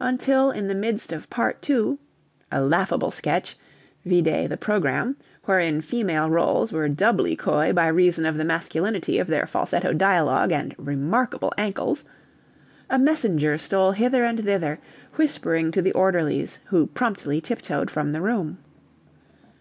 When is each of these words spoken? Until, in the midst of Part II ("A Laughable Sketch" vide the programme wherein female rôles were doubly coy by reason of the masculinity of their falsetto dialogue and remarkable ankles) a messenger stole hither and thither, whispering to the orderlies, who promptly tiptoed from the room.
Until, 0.00 0.50
in 0.50 0.66
the 0.66 0.74
midst 0.74 1.12
of 1.12 1.30
Part 1.30 1.70
II 1.70 1.98
("A 2.50 2.60
Laughable 2.60 3.12
Sketch" 3.12 3.56
vide 4.04 4.50
the 4.50 4.56
programme 4.56 5.14
wherein 5.44 5.80
female 5.80 6.28
rôles 6.28 6.72
were 6.72 6.88
doubly 6.88 7.36
coy 7.36 7.72
by 7.72 7.86
reason 7.86 8.26
of 8.26 8.36
the 8.36 8.44
masculinity 8.44 9.20
of 9.20 9.28
their 9.28 9.46
falsetto 9.46 9.92
dialogue 9.92 10.50
and 10.50 10.74
remarkable 10.76 11.52
ankles) 11.56 12.02
a 12.90 12.98
messenger 12.98 13.56
stole 13.58 13.92
hither 13.92 14.24
and 14.24 14.44
thither, 14.44 14.80
whispering 15.14 15.70
to 15.70 15.80
the 15.80 15.92
orderlies, 15.92 16.58
who 16.64 16.88
promptly 16.88 17.40
tiptoed 17.40 17.88
from 17.88 18.10
the 18.10 18.20
room. 18.20 18.58